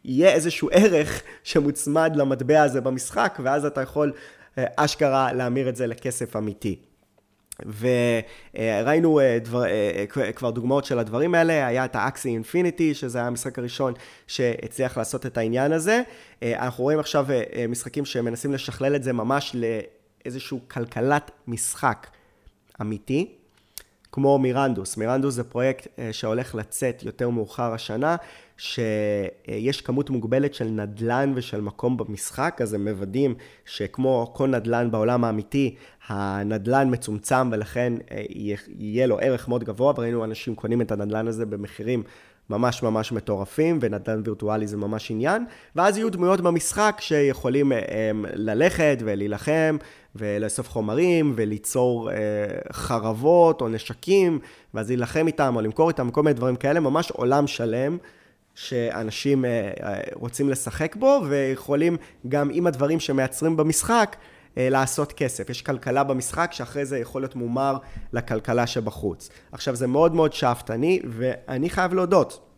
יהיה 0.05 0.33
איזשהו 0.33 0.69
ערך 0.73 1.23
שמוצמד 1.43 2.12
למטבע 2.17 2.62
הזה 2.62 2.81
במשחק, 2.81 3.38
ואז 3.43 3.64
אתה 3.64 3.81
יכול 3.81 4.12
אה, 4.59 4.64
אשכרה 4.76 5.33
להמיר 5.33 5.69
את 5.69 5.76
זה 5.76 5.87
לכסף 5.87 6.37
אמיתי. 6.37 6.79
וראינו 7.79 9.21
אה, 9.21 9.38
דבר, 9.45 9.64
אה, 9.64 10.33
כבר 10.33 10.50
דוגמאות 10.50 10.85
של 10.85 10.99
הדברים 10.99 11.35
האלה, 11.35 11.67
היה 11.67 11.85
את 11.85 11.97
האקסי 11.97 12.29
אינפיניטי, 12.29 12.95
שזה 12.95 13.19
היה 13.19 13.26
המשחק 13.26 13.59
הראשון 13.59 13.93
שהצליח 14.26 14.99
לעשות 14.99 15.26
את 15.26 15.38
העניין 15.38 15.73
הזה. 15.73 16.02
אנחנו 16.43 16.85
רואים 16.85 16.99
עכשיו 16.99 17.26
משחקים 17.69 18.05
שמנסים 18.05 18.52
לשכלל 18.52 18.97
את 18.97 19.02
זה 19.02 19.12
ממש 19.12 19.57
לאיזשהו 20.25 20.61
כלכלת 20.69 21.31
משחק 21.47 22.07
אמיתי. 22.81 23.41
כמו 24.12 24.38
מירנדוס. 24.38 24.97
מירנדוס 24.97 25.35
זה 25.35 25.45
פרויקט 25.45 25.88
שהולך 26.12 26.54
לצאת 26.54 27.02
יותר 27.02 27.28
מאוחר 27.28 27.73
השנה, 27.73 28.16
שיש 28.57 29.81
כמות 29.81 30.11
מוגבלת 30.11 30.54
של 30.54 30.64
נדל"ן 30.64 31.33
ושל 31.37 31.61
מקום 31.61 31.97
במשחק, 31.97 32.59
אז 32.62 32.75
הם 32.75 32.88
מוודאים 32.88 33.35
שכמו 33.64 34.33
כל 34.35 34.49
נדל"ן 34.49 34.90
בעולם 34.90 35.25
האמיתי, 35.25 35.75
הנדל"ן 36.07 36.88
מצומצם 36.90 37.49
ולכן 37.52 37.92
אה, 38.11 38.23
יהיה 38.78 39.07
לו 39.07 39.19
ערך 39.19 39.49
מאוד 39.49 39.64
גבוה, 39.64 39.92
וראינו 39.97 40.25
אנשים 40.25 40.54
קונים 40.54 40.81
את 40.81 40.92
הנדל"ן 40.92 41.28
הזה 41.28 41.47
במחירים 41.47 42.02
ממש 42.50 42.82
ממש 42.82 43.12
מטורפים, 43.12 43.78
ונדל"ן 43.80 44.22
וירטואלי 44.25 44.66
זה 44.66 44.76
ממש 44.76 45.11
עניין, 45.11 45.44
ואז 45.76 45.96
יהיו 45.96 46.11
דמויות 46.11 46.40
במשחק 46.40 46.96
שיכולים 47.00 47.72
אה, 47.72 47.78
ללכת 48.34 48.99
ולהילחם 49.04 49.76
ולאסוף 50.16 50.68
חומרים 50.68 51.32
וליצור 51.37 52.11
אה, 52.11 52.16
חרבות 52.72 53.61
או 53.61 53.68
נשקים, 53.68 54.38
ואז 54.75 54.88
להילחם 54.88 55.26
איתם 55.26 55.56
או 55.56 55.61
למכור 55.61 55.88
איתם, 55.88 56.11
כל 56.11 56.22
מיני 56.22 56.34
דברים 56.34 56.56
כאלה, 56.56 56.80
ממש 56.80 57.11
עולם 57.11 57.46
שלם. 57.46 57.99
שאנשים 58.54 59.44
אה, 59.44 59.70
אה, 59.82 60.00
רוצים 60.14 60.49
לשחק 60.49 60.96
בו, 60.96 61.20
ויכולים 61.28 61.96
גם 62.28 62.50
עם 62.52 62.66
הדברים 62.66 63.00
שמייצרים 63.00 63.56
במשחק, 63.56 64.16
לעשות 64.56 65.12
כסף. 65.12 65.50
יש 65.50 65.62
כלכלה 65.62 66.04
במשחק 66.04 66.50
שאחרי 66.52 66.85
זה 66.85 66.99
יכול 66.99 67.23
להיות 67.23 67.37
מומר 67.37 67.76
לכלכלה 68.12 68.66
שבחוץ. 68.66 69.30
עכשיו, 69.52 69.76
זה 69.76 69.87
מאוד 69.87 70.14
מאוד 70.14 70.32
שאפתני, 70.32 71.00
ואני 71.09 71.71
חייב 71.71 71.94
להודות, 71.94 72.49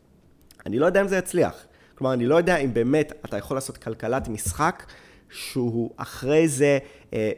אני 0.66 0.78
לא 0.78 0.86
יודע 0.86 1.00
אם 1.00 1.08
זה 1.08 1.16
יצליח. 1.16 1.66
כלומר, 1.94 2.12
אני 2.12 2.26
לא 2.26 2.34
יודע 2.34 2.56
אם 2.56 2.74
באמת 2.74 3.12
אתה 3.24 3.38
יכול 3.38 3.56
לעשות 3.56 3.76
כלכלת 3.76 4.28
משחק 4.28 4.86
שהוא 5.30 5.90
אחרי 5.96 6.48
זה 6.48 6.78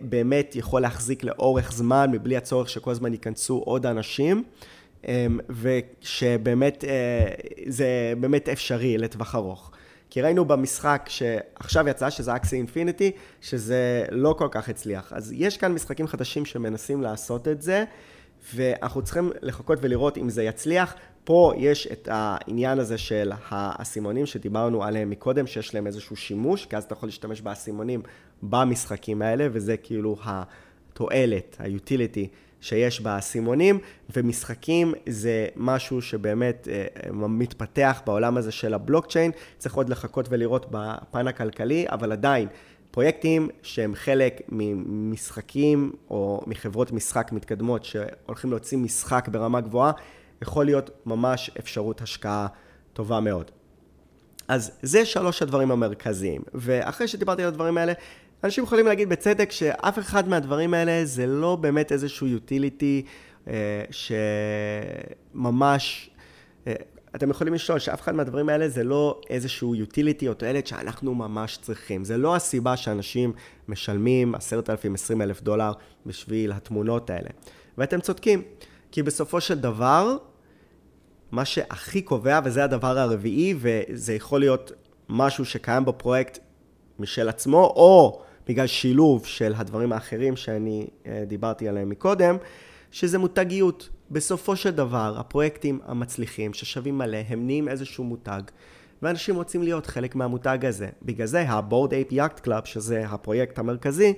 באמת 0.00 0.56
יכול 0.56 0.82
להחזיק 0.82 1.24
לאורך 1.24 1.72
זמן, 1.72 2.10
מבלי 2.12 2.36
הצורך 2.36 2.68
שכל 2.68 2.90
הזמן 2.90 3.12
ייכנסו 3.12 3.62
עוד 3.64 3.86
אנשים. 3.86 4.44
אמ, 5.08 5.38
ושבאמת 5.48 6.84
אה, 6.84 7.26
זה 7.68 8.12
באמת 8.20 8.48
אפשרי 8.48 8.98
לטווח 8.98 9.34
ארוך. 9.34 9.70
כי 10.10 10.22
ראינו 10.22 10.44
במשחק 10.44 11.06
שעכשיו 11.08 11.88
יצא, 11.88 12.10
שזה 12.10 12.36
אקסי 12.36 12.56
אינפיניטי, 12.56 13.10
שזה 13.40 14.04
לא 14.10 14.34
כל 14.38 14.48
כך 14.50 14.68
הצליח. 14.68 15.12
אז 15.12 15.32
יש 15.36 15.56
כאן 15.56 15.72
משחקים 15.72 16.06
חדשים 16.06 16.44
שמנסים 16.44 17.02
לעשות 17.02 17.48
את 17.48 17.62
זה, 17.62 17.84
ואנחנו 18.54 19.02
צריכים 19.02 19.30
לחכות 19.42 19.78
ולראות 19.82 20.18
אם 20.18 20.28
זה 20.28 20.42
יצליח. 20.42 20.94
פה 21.24 21.52
יש 21.56 21.88
את 21.92 22.08
העניין 22.12 22.78
הזה 22.78 22.98
של 22.98 23.32
האסימונים 23.48 24.26
שדיברנו 24.26 24.84
עליהם 24.84 25.10
מקודם, 25.10 25.46
שיש 25.46 25.74
להם 25.74 25.86
איזשהו 25.86 26.16
שימוש, 26.16 26.66
כי 26.66 26.76
אז 26.76 26.84
אתה 26.84 26.92
יכול 26.92 27.08
להשתמש 27.08 27.40
באסימונים 27.40 28.02
במשחקים 28.42 29.22
האלה, 29.22 29.46
וזה 29.52 29.76
כאילו 29.76 30.16
התועלת, 30.24 31.56
היוטיליטי 31.58 32.28
שיש 32.60 33.00
באסימונים, 33.00 33.78
ומשחקים 34.16 34.94
זה 35.08 35.46
משהו 35.56 36.02
שבאמת 36.02 36.68
אה, 36.70 37.12
מתפתח 37.12 38.02
בעולם 38.06 38.36
הזה 38.36 38.52
של 38.52 38.74
הבלוקצ'יין, 38.74 39.30
צריך 39.58 39.74
עוד 39.74 39.88
לחכות 39.88 40.26
ולראות 40.30 40.66
בפן 40.70 41.28
הכלכלי, 41.28 41.86
אבל 41.88 42.12
עדיין, 42.12 42.48
פרויקטים 42.90 43.48
שהם 43.62 43.94
חלק 43.94 44.40
ממשחקים 44.48 45.92
או 46.10 46.42
מחברות 46.46 46.92
משחק 46.92 47.32
מתקדמות 47.32 47.84
שהולכים 47.84 48.50
להוציא 48.50 48.78
משחק 48.78 49.28
ברמה 49.28 49.60
גבוהה, 49.60 49.92
יכול 50.42 50.64
להיות 50.64 50.90
ממש 51.06 51.50
אפשרות 51.58 52.02
השקעה 52.02 52.46
טובה 52.92 53.20
מאוד. 53.20 53.50
אז 54.48 54.70
זה 54.82 55.04
שלוש 55.04 55.42
הדברים 55.42 55.70
המרכזיים, 55.70 56.42
ואחרי 56.54 57.08
שדיברתי 57.08 57.42
על 57.42 57.48
הדברים 57.48 57.78
האלה, 57.78 57.92
אנשים 58.44 58.64
יכולים 58.64 58.86
להגיד 58.86 59.08
בצדק 59.08 59.50
שאף 59.50 59.98
אחד 59.98 60.28
מהדברים 60.28 60.74
האלה 60.74 61.04
זה 61.04 61.26
לא 61.26 61.56
באמת 61.56 61.92
איזשהו 61.92 62.26
יוטיליטי 62.26 63.02
אה, 63.48 63.84
שממש... 65.34 66.10
אה, 66.66 66.74
אתם 67.16 67.30
יכולים 67.30 67.54
לשאול 67.54 67.78
שאף 67.78 68.00
אחד 68.00 68.14
מהדברים 68.14 68.48
האלה 68.48 68.68
זה 68.68 68.84
לא 68.84 69.20
איזשהו 69.30 69.74
יוטיליטי 69.74 70.28
או 70.28 70.34
תועלת 70.34 70.66
שאנחנו 70.66 71.14
ממש 71.14 71.58
צריכים. 71.62 72.04
זה 72.04 72.16
לא 72.16 72.36
הסיבה 72.36 72.76
שאנשים 72.76 73.32
משלמים 73.68 74.34
עשרת 74.34 74.70
אלפים, 74.70 74.94
עשרים 74.94 75.22
אלף 75.22 75.42
דולר 75.42 75.72
בשביל 76.06 76.52
התמונות 76.52 77.10
האלה. 77.10 77.28
ואתם 77.78 78.00
צודקים, 78.00 78.42
כי 78.92 79.02
בסופו 79.02 79.40
של 79.40 79.58
דבר, 79.58 80.16
מה 81.30 81.44
שהכי 81.44 82.02
קובע, 82.02 82.40
וזה 82.44 82.64
הדבר 82.64 82.98
הרביעי, 82.98 83.54
וזה 83.58 84.14
יכול 84.14 84.40
להיות 84.40 84.72
משהו 85.08 85.44
שקיים 85.44 85.84
בפרויקט 85.84 86.38
משל 86.98 87.28
עצמו, 87.28 87.72
או 87.76 88.22
בגלל 88.46 88.66
שילוב 88.66 89.26
של 89.26 89.52
הדברים 89.56 89.92
האחרים 89.92 90.36
שאני 90.36 90.86
אה, 91.06 91.24
דיברתי 91.26 91.68
עליהם 91.68 91.88
מקודם, 91.88 92.36
שזה 92.90 93.18
מותגיות. 93.18 93.88
בסופו 94.10 94.56
של 94.56 94.70
דבר, 94.70 95.14
הפרויקטים 95.18 95.80
המצליחים 95.86 96.54
ששווים 96.54 96.98
מלא, 96.98 97.18
הם 97.28 97.46
נהיים 97.46 97.68
איזשהו 97.68 98.04
מותג, 98.04 98.42
ואנשים 99.02 99.36
רוצים 99.36 99.62
להיות 99.62 99.86
חלק 99.86 100.14
מהמותג 100.14 100.58
הזה. 100.64 100.88
בגלל 101.02 101.26
זה 101.26 101.42
ה- 101.42 101.56
Bored 101.56 101.90
Ape 101.90 102.12
Yacht 102.12 102.46
Club, 102.46 102.64
שזה 102.64 103.04
הפרויקט 103.06 103.58
המרכזי, 103.58 104.14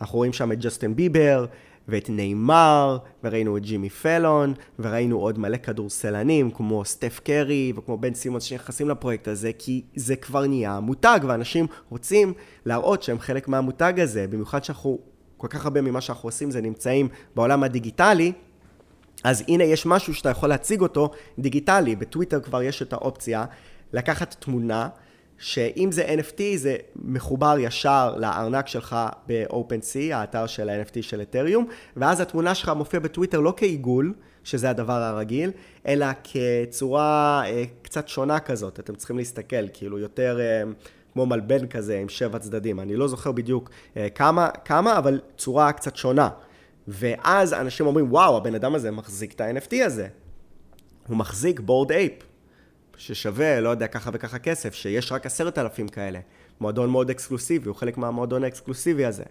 אנחנו 0.00 0.18
רואים 0.18 0.32
שם 0.32 0.52
את 0.52 0.58
ג'סטין 0.60 0.96
ביבר, 0.96 1.46
ואת 1.88 2.10
ניימר, 2.10 2.98
וראינו 3.24 3.56
את 3.56 3.62
ג'ימי 3.62 3.90
פלון, 3.90 4.54
וראינו 4.78 5.18
עוד 5.18 5.38
מלא 5.38 5.56
כדורסלנים, 5.56 6.50
כמו 6.50 6.84
סטף 6.84 7.20
קרי, 7.24 7.72
וכמו 7.76 7.98
בן 7.98 8.14
סימונס 8.14 8.42
שנכנסים 8.42 8.88
לפרויקט 8.88 9.28
הזה, 9.28 9.50
כי 9.58 9.82
זה 9.96 10.16
כבר 10.16 10.46
נהיה 10.46 10.80
מותג, 10.80 11.20
ואנשים 11.28 11.66
רוצים 11.88 12.32
להראות 12.66 13.02
שהם 13.02 13.18
חלק 13.18 13.48
מהמותג 13.48 14.00
הזה, 14.00 14.26
במיוחד 14.26 14.64
שאנחנו, 14.64 14.98
כל 15.36 15.48
כך 15.48 15.64
הרבה 15.64 15.80
ממה 15.80 16.00
שאנחנו 16.00 16.28
עושים 16.28 16.50
זה 16.50 16.60
נמצאים 16.60 17.08
בעולם 17.34 17.62
הדיגיטלי, 17.62 18.32
אז 19.24 19.44
הנה 19.48 19.64
יש 19.64 19.86
משהו 19.86 20.14
שאתה 20.14 20.28
יכול 20.28 20.48
להציג 20.48 20.80
אותו 20.80 21.10
דיגיטלי, 21.38 21.96
בטוויטר 21.96 22.40
כבר 22.40 22.62
יש 22.62 22.82
את 22.82 22.92
האופציה 22.92 23.44
לקחת 23.92 24.36
תמונה, 24.38 24.88
שאם 25.38 25.92
זה 25.92 26.06
NFT 26.06 26.40
זה 26.56 26.76
מחובר 26.96 27.56
ישר 27.58 28.14
לארנק 28.16 28.66
שלך 28.68 28.96
ב-OpenSea, 29.26 30.14
האתר 30.14 30.46
של 30.46 30.68
ה-NFT 30.68 31.02
של 31.02 31.22
אתריום, 31.22 31.66
ואז 31.96 32.20
התמונה 32.20 32.54
שלך 32.54 32.68
מופיעה 32.68 33.00
בטוויטר 33.00 33.40
לא 33.40 33.54
כעיגול, 33.56 34.14
שזה 34.44 34.70
הדבר 34.70 34.92
הרגיל, 34.92 35.50
אלא 35.86 36.06
כצורה 36.24 37.42
אה, 37.46 37.64
קצת 37.82 38.08
שונה 38.08 38.40
כזאת. 38.40 38.80
אתם 38.80 38.94
צריכים 38.94 39.18
להסתכל, 39.18 39.68
כאילו 39.72 39.98
יותר 39.98 40.40
אה, 40.40 40.62
כמו 41.12 41.26
מלבן 41.26 41.66
כזה 41.66 41.98
עם 41.98 42.08
שבע 42.08 42.38
צדדים. 42.38 42.80
אני 42.80 42.96
לא 42.96 43.08
זוכר 43.08 43.32
בדיוק 43.32 43.70
אה, 43.96 44.08
כמה, 44.10 44.48
כמה, 44.64 44.98
אבל 44.98 45.20
צורה 45.36 45.72
קצת 45.72 45.96
שונה. 45.96 46.28
ואז 46.88 47.52
אנשים 47.52 47.86
אומרים, 47.86 48.12
וואו, 48.12 48.36
הבן 48.36 48.54
אדם 48.54 48.74
הזה 48.74 48.90
מחזיק 48.90 49.32
את 49.32 49.40
ה-NFT 49.40 49.84
הזה. 49.84 50.08
הוא 51.08 51.16
מחזיק 51.16 51.60
Bored 51.60 51.92
Ape. 51.92 52.12
ששווה, 52.98 53.60
לא 53.60 53.68
יודע, 53.68 53.86
ככה 53.86 54.10
וככה 54.12 54.38
כסף, 54.38 54.74
שיש 54.74 55.12
רק 55.12 55.26
עשרת 55.26 55.58
אלפים 55.58 55.88
כאלה. 55.88 56.20
מועדון 56.60 56.90
מאוד 56.90 57.10
אקסקלוסיבי, 57.10 57.68
הוא 57.68 57.76
חלק 57.76 57.98
מהמועדון 57.98 58.44
האקסקלוסיבי 58.44 59.04
הזה. 59.04 59.24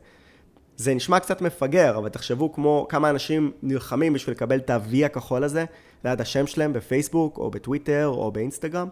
זה 0.78 0.94
נשמע 0.94 1.20
קצת 1.20 1.42
מפגר, 1.42 1.98
אבל 1.98 2.10
תחשבו 2.10 2.54
כמו 2.54 2.86
כמה 2.90 3.10
אנשים 3.10 3.52
נלחמים 3.64 4.14
בשביל 4.14 4.36
לקבל 4.36 4.58
את 4.58 4.70
ה-V 4.70 5.06
הכחול 5.06 5.44
הזה 5.44 5.66
ליד 6.06 6.22
השם 6.22 6.48
שלהם 6.48 6.74
בפייסבוק, 6.74 7.38
או 7.38 7.52
בטוויטר, 7.52 8.08
או 8.08 8.32
באינסטגרם. 8.32 8.88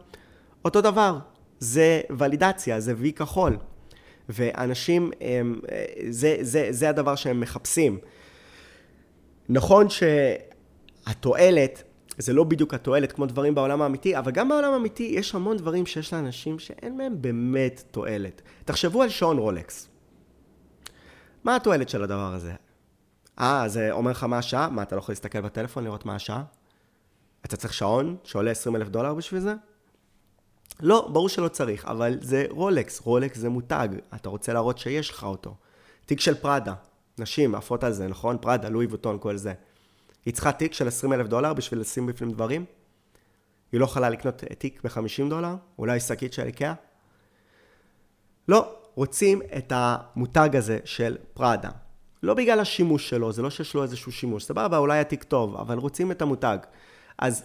אותו 0.65 0.81
דבר, 0.81 1.17
זה 1.59 2.01
ולידציה, 2.17 2.79
זה 2.79 2.93
V 2.93 3.11
כחול. 3.15 3.57
ואנשים, 4.29 5.11
זה, 6.09 6.37
זה, 6.41 6.67
זה 6.69 6.89
הדבר 6.89 7.15
שהם 7.15 7.39
מחפשים. 7.39 7.97
נכון 9.49 9.87
שהתועלת, 9.89 11.83
זה 12.17 12.33
לא 12.33 12.43
בדיוק 12.43 12.73
התועלת 12.73 13.11
כמו 13.11 13.25
דברים 13.25 13.55
בעולם 13.55 13.81
האמיתי, 13.81 14.17
אבל 14.17 14.31
גם 14.31 14.49
בעולם 14.49 14.73
האמיתי 14.73 15.03
יש 15.03 15.35
המון 15.35 15.57
דברים 15.57 15.85
שיש 15.85 16.13
לאנשים 16.13 16.59
שאין 16.59 16.97
מהם 16.97 17.21
באמת 17.21 17.83
תועלת. 17.91 18.41
תחשבו 18.65 19.01
על 19.01 19.09
שעון 19.09 19.37
רולקס. 19.37 19.89
מה 21.43 21.55
התועלת 21.55 21.89
של 21.89 22.03
הדבר 22.03 22.33
הזה? 22.33 22.53
אה, 23.39 23.63
זה 23.67 23.91
אומר 23.91 24.11
לך 24.11 24.23
מה 24.23 24.37
השעה? 24.37 24.69
מה, 24.69 24.81
אתה 24.81 24.95
לא 24.95 24.99
יכול 24.99 25.13
להסתכל 25.13 25.41
בטלפון 25.41 25.83
לראות 25.83 26.05
מה 26.05 26.15
השעה? 26.15 26.43
אתה 27.45 27.57
צריך 27.57 27.73
שעון 27.73 28.15
שעולה 28.23 28.51
20 28.51 28.75
אלף 28.75 28.89
דולר 28.89 29.13
בשביל 29.13 29.41
זה? 29.41 29.53
לא, 30.79 31.09
ברור 31.13 31.29
שלא 31.29 31.47
צריך, 31.47 31.85
אבל 31.85 32.17
זה 32.21 32.45
רולקס, 32.49 32.99
רולקס 32.99 33.37
זה 33.37 33.49
מותג, 33.49 33.87
אתה 34.15 34.29
רוצה 34.29 34.53
להראות 34.53 34.77
שיש 34.77 35.09
לך 35.09 35.23
אותו. 35.23 35.55
תיק 36.05 36.19
של 36.19 36.35
פראדה, 36.35 36.73
נשים 37.17 37.55
עפות 37.55 37.83
על 37.83 37.91
זה, 37.91 38.07
נכון? 38.07 38.37
פראדה, 38.41 38.69
לואי 38.69 38.85
ווטון, 38.85 39.17
כל 39.19 39.37
זה. 39.37 39.53
היא 40.25 40.33
צריכה 40.33 40.51
תיק 40.51 40.73
של 40.73 40.87
20 40.87 41.13
אלף 41.13 41.27
דולר 41.27 41.53
בשביל 41.53 41.79
לשים 41.79 42.05
בפנים 42.05 42.31
דברים? 42.31 42.65
היא 43.71 43.79
לא 43.79 43.85
יכולה 43.85 44.09
לקנות 44.09 44.43
תיק 44.57 44.81
ב-50 44.83 45.29
דולר? 45.29 45.55
אולי 45.79 45.99
שקית 45.99 46.33
של 46.33 46.45
איקאה? 46.45 46.73
לא, 48.47 48.75
רוצים 48.95 49.41
את 49.57 49.71
המותג 49.75 50.55
הזה 50.55 50.79
של 50.85 51.17
פראדה. 51.33 51.69
לא 52.23 52.33
בגלל 52.33 52.59
השימוש 52.59 53.09
שלו, 53.09 53.31
זה 53.31 53.41
לא 53.41 53.49
שיש 53.49 53.73
לו 53.73 53.83
איזשהו 53.83 54.11
שימוש, 54.11 54.43
סבבה, 54.43 54.77
אולי 54.77 54.99
התיק 54.99 55.23
טוב, 55.23 55.55
אבל 55.55 55.77
רוצים 55.77 56.11
את 56.11 56.21
המותג. 56.21 56.57
אז 57.17 57.43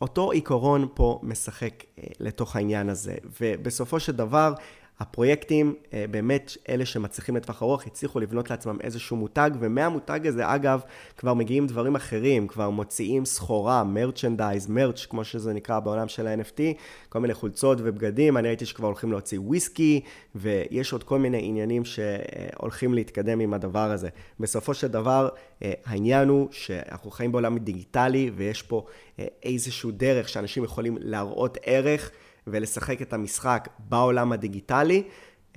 אותו 0.00 0.30
עיקרון 0.30 0.88
פה 0.94 1.20
משחק 1.22 1.84
אה, 1.98 2.04
לתוך 2.20 2.56
העניין 2.56 2.88
הזה, 2.88 3.14
ובסופו 3.40 4.00
של 4.00 4.12
דבר, 4.12 4.52
הפרויקטים, 5.00 5.74
אה, 5.92 6.04
באמת 6.10 6.56
אלה 6.68 6.86
שמצליחים 6.86 7.36
לטווח 7.36 7.62
ארוך, 7.62 7.86
הצליחו 7.86 8.20
לבנות 8.20 8.50
לעצמם 8.50 8.78
איזשהו 8.80 9.16
מותג, 9.16 9.50
ומהמותג 9.60 10.26
הזה, 10.26 10.54
אגב, 10.54 10.80
כבר 11.16 11.34
מגיעים 11.34 11.66
דברים 11.66 11.96
אחרים, 11.96 12.48
כבר 12.48 12.70
מוציאים 12.70 13.24
סחורה, 13.24 13.84
מרצ'נדייז, 13.84 14.66
מרץ', 14.66 15.06
כמו 15.10 15.24
שזה 15.24 15.52
נקרא 15.52 15.80
בעולם 15.80 16.08
של 16.08 16.26
ה-NFT, 16.26 16.60
כל 17.08 17.18
מיני 17.18 17.34
חולצות 17.34 17.78
ובגדים, 17.82 18.36
אני 18.36 18.48
ראיתי 18.48 18.66
שכבר 18.66 18.86
הולכים 18.86 19.12
להוציא 19.12 19.40
וויסקי, 19.40 20.00
ויש 20.34 20.92
עוד 20.92 21.04
כל 21.04 21.18
מיני 21.18 21.38
עניינים 21.42 21.82
שהולכים 21.84 22.94
להתקדם 22.94 23.40
עם 23.40 23.54
הדבר 23.54 23.90
הזה. 23.90 24.08
בסופו 24.40 24.74
של 24.74 24.86
דבר, 24.86 25.28
אה, 25.62 25.72
העניין 25.84 26.28
הוא 26.28 26.48
שאנחנו 26.50 27.10
חיים 27.10 27.32
בעולם 27.32 27.58
דיגיטלי, 27.58 28.30
ויש 28.34 28.62
פה 28.62 28.84
אה, 29.18 29.26
איזשהו 29.42 29.90
דרך 29.90 30.28
שאנשים 30.28 30.64
יכולים 30.64 30.98
להראות 31.00 31.58
ערך. 31.62 32.10
ולשחק 32.50 33.02
את 33.02 33.12
המשחק 33.12 33.68
בעולם 33.78 34.32
הדיגיטלי. 34.32 35.02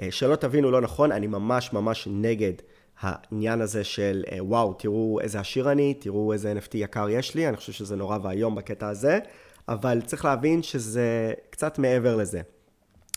אה, 0.01 0.07
שלא 0.11 0.35
תבינו 0.35 0.71
לא 0.71 0.81
נכון, 0.81 1.11
אני 1.11 1.27
ממש 1.27 1.73
ממש 1.73 2.07
נגד 2.11 2.53
העניין 2.99 3.61
הזה 3.61 3.83
של 3.83 4.23
אה, 4.31 4.37
וואו, 4.41 4.73
תראו 4.73 5.19
איזה 5.21 5.39
עשיר 5.39 5.71
אני, 5.71 5.93
תראו 5.93 6.33
איזה 6.33 6.53
NFT 6.53 6.77
יקר 6.77 7.09
יש 7.09 7.35
לי, 7.35 7.47
אני 7.47 7.57
חושב 7.57 7.71
שזה 7.71 7.95
נורא 7.95 8.17
ואיום 8.23 8.55
בקטע 8.55 8.87
הזה, 8.87 9.19
אבל 9.67 10.01
צריך 10.01 10.25
להבין 10.25 10.63
שזה 10.63 11.33
קצת 11.49 11.79
מעבר 11.79 12.15
לזה. 12.15 12.41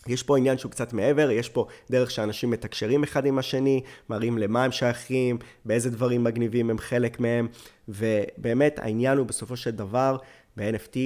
יש 0.06 0.22
פה 0.22 0.38
עניין 0.38 0.58
שהוא 0.58 0.70
קצת 0.70 0.92
מעבר, 0.92 1.30
יש 1.30 1.48
פה 1.48 1.66
דרך 1.90 2.10
שאנשים 2.10 2.50
מתקשרים 2.50 3.02
אחד 3.02 3.26
עם 3.26 3.38
השני, 3.38 3.82
מראים 4.10 4.38
למה 4.38 4.64
הם 4.64 4.72
שייכים, 4.72 5.38
באיזה 5.64 5.90
דברים 5.90 6.24
מגניבים 6.24 6.70
הם 6.70 6.78
חלק 6.78 7.20
מהם, 7.20 7.48
ובאמת 7.88 8.78
העניין 8.78 9.18
הוא 9.18 9.26
בסופו 9.26 9.56
של 9.56 9.70
דבר 9.70 10.16
ב-NFT 10.56 10.96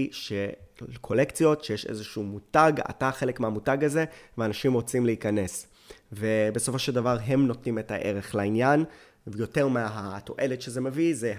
קולקציות, 1.01 1.65
שיש 1.65 1.87
איזשהו 1.87 2.23
מותג, 2.23 2.73
אתה 2.91 3.11
חלק 3.13 3.41
מהמותג 3.41 3.85
הזה, 3.85 4.05
ואנשים 4.39 4.73
רוצים 4.73 5.07
להיכנס. 5.07 5.67
ובסופו 6.13 6.79
של 6.79 6.93
דבר 6.93 7.17
הם 7.27 7.47
נותנים 7.47 7.79
את 7.79 7.91
הערך 7.91 8.35
לעניין, 8.35 8.85
ויותר 9.27 9.69
מהתועלת 9.69 10.63
שזה 10.63 10.81
מביא, 10.81 11.15
זה 11.15 11.35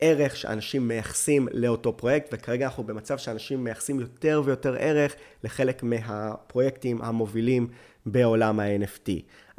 הערך 0.00 0.36
שאנשים 0.36 0.88
מייחסים 0.88 1.48
לאותו 1.52 1.96
פרויקט, 1.96 2.28
וכרגע 2.32 2.64
אנחנו 2.66 2.84
במצב 2.84 3.18
שאנשים 3.18 3.64
מייחסים 3.64 4.00
יותר 4.00 4.42
ויותר 4.44 4.76
ערך 4.78 5.14
לחלק 5.44 5.82
מהפרויקטים 5.82 7.02
המובילים 7.02 7.68
בעולם 8.06 8.60
ה-NFT. 8.60 9.10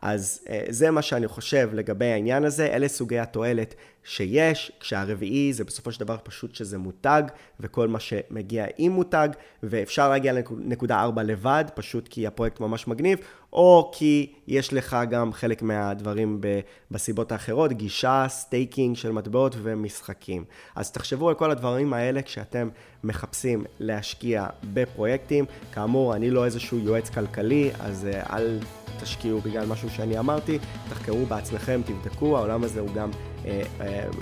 אז 0.02 0.46
אה, 0.50 0.64
זה 0.70 0.92
מה 0.92 1.02
שאני 1.02 1.28
חושב 1.28 1.70
לגבי 1.74 2.06
העניין 2.06 2.44
הזה, 2.44 2.66
אלה 2.66 2.88
סוגי 2.88 3.20
התועלת 3.20 3.76
שיש, 4.06 4.72
כשהרביעי 4.80 5.54
זה 5.54 5.64
בסופו 5.64 5.92
של 5.92 6.00
דבר 6.00 6.18
פשוט 6.24 6.56
שזה 6.56 6.78
מותג, 6.78 7.24
וכל 7.60 7.88
מה 7.88 8.00
שמגיע 8.00 8.66
עם 8.78 8.92
מותג, 8.92 9.30
ואפשר 9.64 10.10
להגיע 10.10 10.34
לנקודה 10.34 11.00
4 11.02 11.24
לבד, 11.24 11.66
פשוט 11.76 12.08
כי 12.08 12.28
הפרויקט 12.28 12.60
ממש 12.60 12.88
מגניב, 12.88 13.20
או 13.54 13.92
כי 13.94 14.34
יש 14.48 14.74
לך 14.74 14.98
גם 15.10 15.34
חלק 15.34 15.62
מהדברים 15.62 16.42
בסיבות 16.92 17.32
האחרות, 17.32 17.74
גישה, 17.74 18.26
staking 18.30 18.96
של 18.96 19.12
מטבעות 19.12 19.56
ומשחקים. 19.62 20.44
אז 20.76 20.92
תחשבו 20.92 21.30
על 21.30 21.36
כל 21.36 21.52
הדברים 21.52 21.94
האלה 21.94 22.22
כשאתם 22.22 22.70
מחפשים 23.04 23.66
להשקיע 23.80 24.48
בפרויקטים. 24.74 25.46
כאמור, 25.74 26.16
אני 26.16 26.32
לא 26.32 26.46
איזשהו 26.46 26.80
יועץ 26.80 27.10
כלכלי, 27.10 27.72
אז 27.80 28.08
אה, 28.14 28.38
אל 28.38 28.60
תשקיעו 29.00 29.40
בגלל 29.42 29.66
משהו 29.66 29.90
שאני 29.90 30.20
אמרתי, 30.20 30.60
תחקרו 30.90 31.26
בעצמכם, 31.26 31.82
תבדקו, 31.86 32.38
העולם 32.38 32.64
הזה 32.64 32.80
הוא 32.80 32.90
גם 32.96 33.12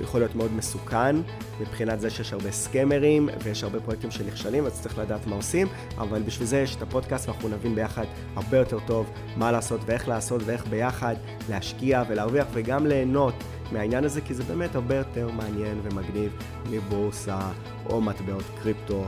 יכול 0.02 0.20
להיות 0.20 0.36
מאוד 0.36 0.54
מסוכן 0.54 1.16
מבחינת 1.62 2.00
זה 2.00 2.10
שיש 2.10 2.34
הרבה 2.34 2.52
סקמרים 2.52 3.30
ויש 3.44 3.64
הרבה 3.64 3.80
פרויקטים 3.80 4.12
שנכשלים, 4.12 4.66
אז 4.66 4.82
צריך 4.82 4.98
לדעת 4.98 5.28
מה 5.28 5.36
עושים, 5.36 5.68
אבל 5.98 6.22
בשביל 6.22 6.48
זה 6.48 6.60
יש 6.60 6.76
את 6.76 6.82
הפודקאסט 6.82 7.28
ואנחנו 7.30 7.50
נבין 7.50 7.76
ביחד 7.76 8.06
הרבה 8.36 8.58
יותר 8.58 8.78
טוב 8.88 9.10
מה 9.38 9.52
לעשות 9.52 9.82
ואיך 9.86 10.08
לעשות 10.08 10.42
ואיך 10.46 10.68
ביחד 10.68 11.16
להשקיע 11.50 12.04
ולהרוויח 12.08 12.48
וגם 12.54 12.88
ליהנות 12.88 13.34
מהעניין 13.72 14.04
הזה, 14.04 14.22
כי 14.22 14.34
זה 14.34 14.44
באמת 14.44 14.76
הרבה 14.76 14.96
יותר 14.96 15.30
מעניין 15.30 15.80
ומגניב 15.84 16.32
מבורסה 16.70 17.40
או 17.86 18.02
מטבעות 18.02 18.44
קריפטו. 18.62 19.06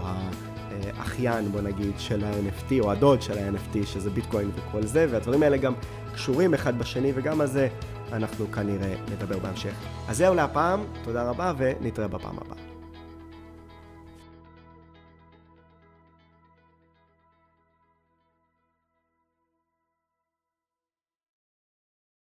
האחיין, 0.97 1.51
בוא 1.51 1.62
נגיד, 1.62 1.91
של 1.97 2.23
ה-NFT, 2.23 2.73
או 2.80 2.91
הדוד 2.91 3.21
של 3.21 3.38
ה-NFT, 3.38 3.86
שזה 3.86 4.10
ביטקוין 4.10 4.51
וכל 4.56 4.84
זה, 4.84 5.08
והדברים 5.12 5.43
האלה 5.43 5.58
גם 5.58 5.73
קשורים 6.13 6.54
אחד 6.54 6.80
בשני, 6.80 7.12
וגם 7.15 7.41
על 7.41 7.47
זה 7.47 7.67
אנחנו 8.13 8.52
כנראה 8.52 8.96
נדבר 9.12 9.39
בהמשך. 9.39 9.74
אז 10.08 10.18
זהו 10.18 10.36
להפעם, 10.36 10.84
תודה 11.04 11.30
רבה, 11.30 11.54
ונתראה 11.58 12.08
בפעם 12.08 12.38
הבאה. 12.38 12.75